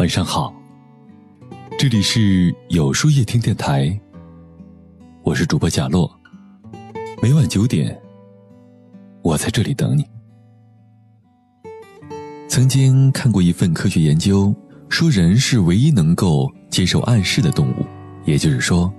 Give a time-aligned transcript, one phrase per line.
[0.00, 0.50] 晚上好，
[1.78, 4.00] 这里是有书夜听电台，
[5.22, 6.10] 我是主播贾洛。
[7.20, 8.00] 每晚九点，
[9.20, 10.02] 我在这里等你。
[12.48, 14.54] 曾经看过一份科学研究，
[14.88, 17.84] 说人是唯一能够接受暗示的动物，
[18.24, 18.90] 也就是说，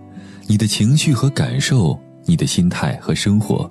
[0.45, 3.67] 你的情绪和感受，你的心态和生活，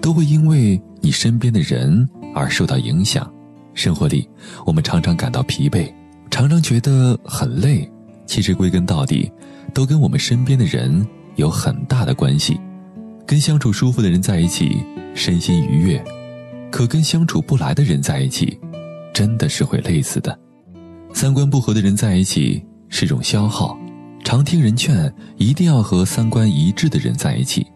[0.00, 3.32] 都会因为你身边的人而受到影响。
[3.72, 4.28] 生活里，
[4.66, 5.88] 我们常常感到疲惫，
[6.32, 7.86] 常常觉得很累，
[8.24, 9.30] 其实归根到底，
[9.74, 12.58] 都跟我们身边的人有很大的关系。
[13.26, 14.78] 跟相处舒服的人在一起，
[15.14, 16.02] 身心愉悦；
[16.70, 18.58] 可跟相处不来的人在一起，
[19.12, 20.36] 真的是会累死的。
[21.12, 23.78] 三观不合的人在一起是种消耗，
[24.24, 27.66] 常听人劝，一定要和三观一致的人在一起。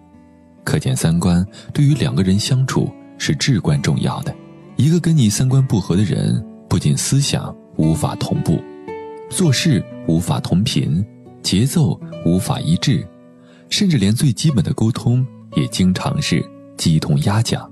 [0.65, 4.35] 可见三观对于两个人相处是至关重要的。
[4.77, 8.59] 一个跟你三观不合的人，不仅思想无法同步，
[9.29, 11.05] 做事无法同频，
[11.43, 13.07] 节奏无法一致，
[13.69, 15.25] 甚至连最基本的沟通
[15.57, 16.45] 也经常是
[16.77, 17.71] 鸡同鸭讲。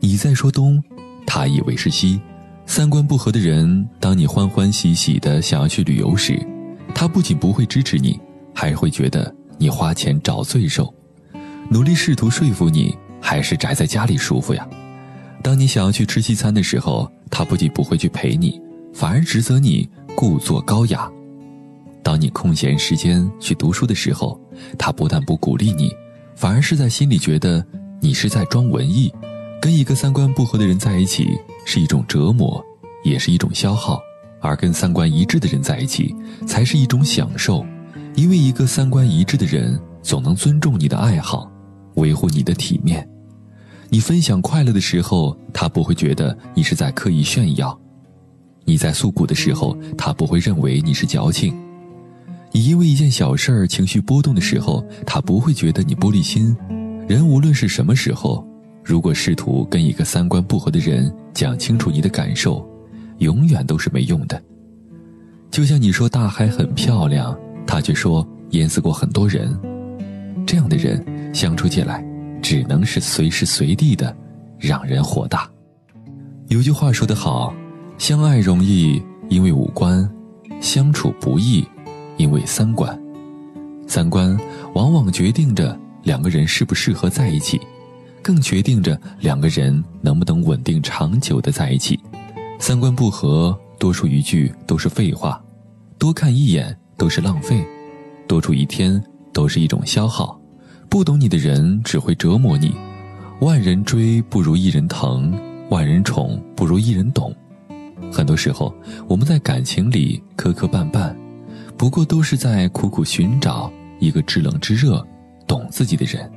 [0.00, 0.82] 你在说东，
[1.26, 2.20] 他以为是西。
[2.66, 6.38] 三观不合的人，当你欢欢喜喜的想要去旅游时，
[6.94, 8.18] 他不仅不会支持你，
[8.54, 10.92] 还会觉得你花钱找罪受，
[11.68, 14.66] 努力试图说服你，还是宅在家里舒服呀。
[15.42, 18.60] 当你想要去吃西餐的时候，他不仅不会去陪你，
[18.92, 21.10] 反而指责你故作高雅；
[22.02, 24.38] 当你空闲时间去读书的时候，
[24.78, 25.90] 他不但不鼓励你，
[26.36, 27.64] 反而是在心里觉得
[28.00, 29.12] 你是在装文艺。
[29.60, 32.64] 跟一个三观不合的人在一起是一种折磨，
[33.04, 33.96] 也是一种消耗；
[34.40, 36.14] 而跟三观一致的人在一起
[36.46, 37.64] 才是一种享受，
[38.16, 41.50] 因为一个三观一致的人总能尊重你的爱好，
[41.94, 43.08] 维护你的体面。
[43.88, 47.70] 你分享快乐的时候，他不会觉得你是在刻意炫耀；
[48.64, 51.52] 你在诉苦的时候，他不会认为你是矫情；
[52.50, 56.56] 你因为一件小事儿情绪波动的时候，他不会觉得你玻璃心。
[57.08, 58.46] 人无论是什么时候，
[58.84, 62.66] 如果试图跟一个三观不合的人讲清楚你的感受，
[63.18, 64.42] 永远都是没用的。
[65.50, 69.54] 就像你说大海很漂亮，他却说淹死过很多人，
[70.46, 71.04] 这样的人
[71.34, 72.04] 相处起来。
[72.40, 74.12] 只能是随时随地的，
[74.58, 75.48] 让人火大。
[76.48, 77.54] 有句话说得好，
[78.02, 80.12] 相爱容易因为五官，
[80.60, 81.64] 相处不易
[82.16, 83.00] 因为三观。
[83.86, 84.36] 三观
[84.74, 87.60] 往往决定着两个人适不适合在一起，
[88.20, 91.96] 更决定着两个人能不能稳定长久的在一起。
[92.58, 95.40] 三观不合，多说一句都是废话，
[95.96, 97.64] 多看一眼都是浪费，
[98.26, 99.00] 多住一天
[99.32, 100.36] 都是一种消耗。
[100.88, 102.74] 不懂你的人只会折磨你，
[103.42, 105.32] 万人追不如一人疼，
[105.70, 107.32] 万人宠不如一人懂。
[108.10, 108.74] 很多时候，
[109.06, 111.14] 我们在感情里磕磕绊绊，
[111.76, 115.06] 不过都是在苦苦寻找一个知冷知热、
[115.46, 116.30] 懂自己的人。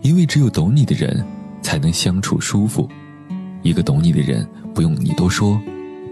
[0.00, 1.24] 因为只有懂你的人，
[1.60, 2.88] 才能相处舒服。
[3.62, 5.60] 一个懂你的人，不用你多说，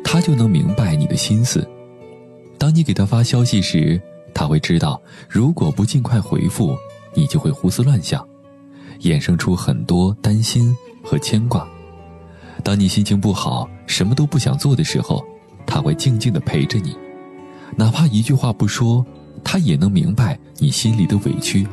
[0.04, 1.66] 他就能明白你的心思。
[2.58, 4.00] 当你给他发消息时，
[4.34, 6.76] 他会知道，如果不尽快回复。
[7.12, 8.24] 你就会胡思乱想，
[9.00, 10.72] 衍生出很多担心
[11.02, 11.68] 和牵挂。
[12.60, 15.24] 当你心情不好、什么都不想做的时候，
[15.66, 16.96] 他会静静的陪着你，
[17.76, 19.04] 哪怕一句话不说，
[19.42, 21.66] 他也能明白你心里的委屈。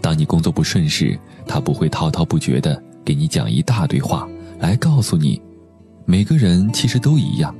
[0.00, 4.28] 当你工作不顺时，他不会滔滔不绝的给你讲一大堆话
[4.58, 5.40] 来告诉你，
[6.04, 7.54] 每个人其实都一样，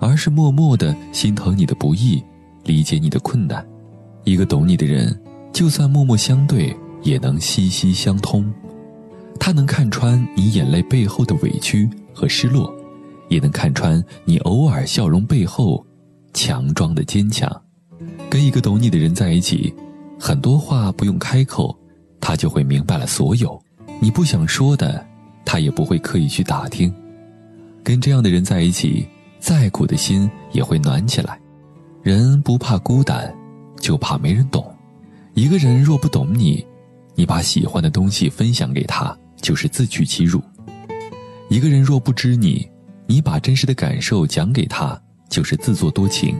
[0.00, 2.22] 而是默默的心疼你的不易，
[2.64, 3.66] 理解你的困难。
[4.24, 5.18] 一个懂你的人。
[5.52, 8.52] 就算默默相对，也能息息相通。
[9.46, 12.74] 他能看穿你眼泪背后的委屈和失落，
[13.28, 15.86] 也能看穿你偶尔笑容背后
[16.34, 17.48] 强装的坚强。
[18.28, 19.72] 跟一个懂你的人在一起，
[20.18, 21.72] 很多话不用开口，
[22.20, 23.56] 他就会明白了所有。
[24.00, 25.06] 你不想说的，
[25.44, 26.92] 他也不会刻意去打听。
[27.84, 29.06] 跟这样的人在一起，
[29.38, 31.38] 再苦的心也会暖起来。
[32.02, 33.32] 人不怕孤单，
[33.78, 34.68] 就怕没人懂。
[35.34, 36.66] 一个人若不懂你，
[37.14, 40.40] 你把喜欢的东西分享给他，就是自取其辱；
[41.48, 42.68] 一个人若不知你，
[43.06, 46.36] 你把真实的感受讲给他，就是自作多情。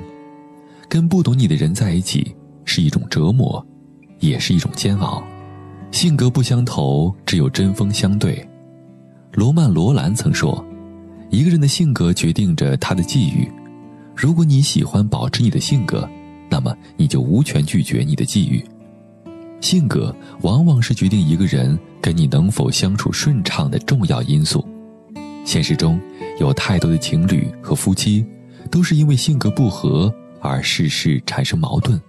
[0.89, 2.35] 跟不懂你的人在一起，
[2.65, 3.65] 是一种折磨，
[4.21, 5.23] 也是一种煎熬。
[5.91, 8.47] 性格不相投，只有针锋相对。
[9.33, 10.65] 罗曼·罗兰曾说
[11.31, 13.51] ：“一个人的性格决定着他的际遇。
[14.15, 16.09] 如果你喜欢保持你的性格，
[16.49, 18.65] 那么你就无权拒绝你的际遇。”
[19.61, 24.64] 性格往往是决定一个人跟你能否相处顺畅的重要因素。
[25.44, 26.00] 现实中，
[26.38, 28.25] 有太多的情侣和夫妻，
[28.70, 32.00] 都是因为性格不合而事事产生矛盾，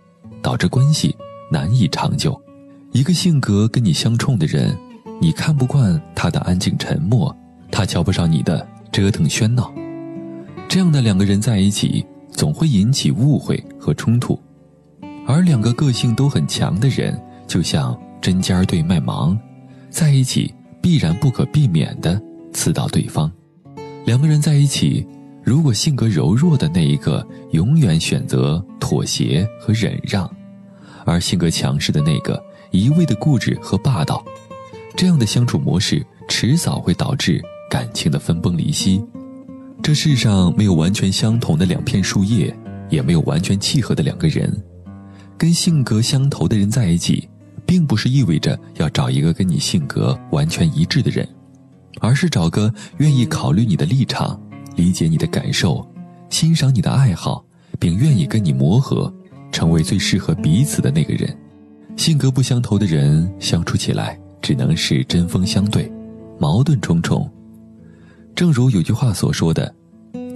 [0.42, 1.16] 导致关系
[1.52, 2.40] 难以长久。
[2.92, 4.76] 一个性格跟你相冲的人，
[5.22, 7.36] 你看不惯他的安静沉默，
[7.72, 9.72] 他瞧不上你的折腾喧闹。
[10.68, 14.40] 这样的两个人在一起，总会引起误会和冲突。
[15.28, 19.38] 而两个个性都很强的人，就像针尖对麦芒，
[19.90, 22.22] 在一起必然不可避免地
[22.54, 23.32] 刺到对方。
[24.06, 25.06] 两个人在一起，
[25.44, 30.30] 如果性格柔弱的那一个永远选择妥协和忍让，
[31.06, 32.42] 而性格强势的那个
[32.72, 34.24] 一味的固执和霸道，
[34.96, 39.04] 这样的相处模式迟早会导致感情的分崩离析。
[39.82, 42.54] 这世上没有完全相同的两片树叶，
[42.90, 44.52] 也没有完全契合的两个人。
[45.38, 47.30] 跟性格相投的人在一起，
[47.68, 51.28] 并不是意味着要找一个跟你性格完全一致的人，
[52.00, 54.42] 而是找个愿意考虑你的立场、
[54.76, 55.86] 理解你的感受、
[56.30, 57.46] 欣赏你的爱好，
[57.78, 59.14] 并愿意跟你磨合，
[59.52, 61.38] 成为最适合彼此的那个人。
[61.98, 65.92] 性格不相投的人相处起来只能是针锋相对，
[66.40, 67.30] 矛盾重重。
[68.34, 69.74] 正如有句话所说的：“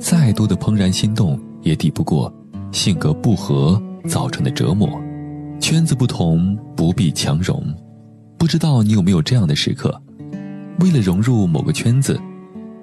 [0.02, 2.34] 再多的怦然心动，也抵不过
[2.72, 5.00] 性格不合。”造成的折磨，
[5.62, 7.64] 圈子不同不必强融。
[8.38, 10.02] 不知道你有没有这样的时刻？
[10.80, 12.20] 为了融入某个圈子，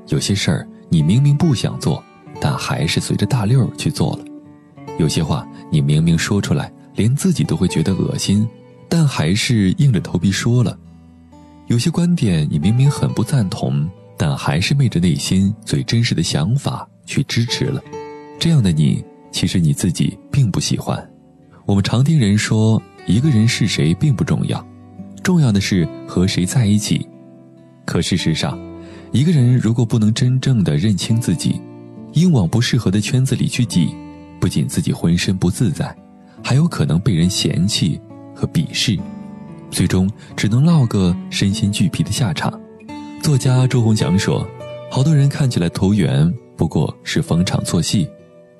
[0.06, 2.02] 有些事儿你明明不想做，
[2.40, 4.24] 但还是随着大溜儿去做了；
[4.98, 8.48] 有些话你明明说出来，连自己都会觉得恶心，
[8.88, 10.72] 但还是硬着头皮说了；
[11.66, 17.82] 有些观点你明明很不赞同，但还是昧着内心最真实的想法去支持了。
[18.38, 19.04] 这样的你。
[19.30, 21.06] 其实你自己并不喜欢。
[21.68, 24.66] 我们常听人说，一个人是谁并不重要，
[25.22, 27.06] 重要的是和谁在一起。
[27.84, 28.58] 可事实上，
[29.12, 31.60] 一个人如果不能真正的认清自己，
[32.14, 33.94] 硬往不适合的圈子里去挤，
[34.40, 35.94] 不仅自己浑身不自在，
[36.42, 38.00] 还有可能被人嫌弃
[38.34, 38.98] 和鄙视，
[39.70, 42.50] 最终只能落个身心俱疲的下场。
[43.22, 44.48] 作家周鸿讲说，
[44.90, 48.08] 好多人看起来投缘，不过是逢场作戏。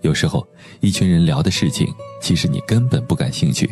[0.08, 0.46] 有时候，
[0.80, 1.86] 一群人聊的事情，
[2.22, 3.70] 其实你根本不感兴趣，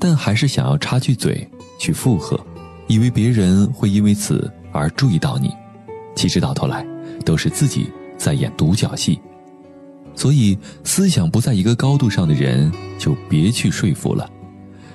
[0.00, 1.46] 但还是想要插句嘴
[1.78, 2.40] 去附和，
[2.86, 5.52] 以为别人会因为此而注意到你，
[6.14, 6.82] 其实到头来
[7.26, 9.20] 都是自己在演独角戏。
[10.14, 14.26] 所以，思想不在一个高度上的人，就别去说服了；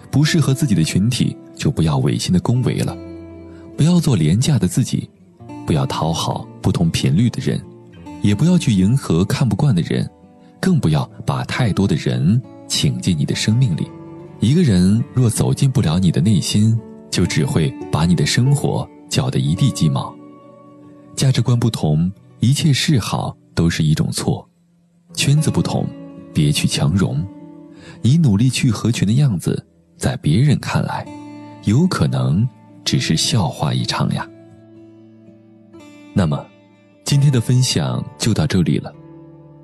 [0.10, 2.98] 不适合自己的群体，就不要违心的恭维了；
[3.78, 5.08] 不要做廉价的自己，
[5.64, 7.64] 不要讨好不同频率的人，
[8.24, 10.10] 也不要去迎合看不惯的人。
[10.62, 13.90] 更不要把太多的人请进你的生命里。
[14.40, 16.80] 一个人若走进不了你的内心，
[17.10, 20.16] 就只会把你的生活搅得一地鸡毛。
[21.16, 24.48] 价值观不同，一切示好都是一种错；
[25.14, 25.86] 圈子不同，
[26.34, 27.24] 别去强融。
[28.02, 29.66] 你努力去合群的样子，
[29.98, 31.06] 在别人看来，
[31.66, 32.48] 有可能
[32.86, 34.28] 只是笑话一场呀。
[36.14, 36.46] 那么，
[37.04, 38.92] 今天的分享就到这里了。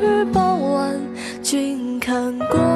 [0.00, 1.00] 雨傍晚，
[1.42, 2.75] 君看过。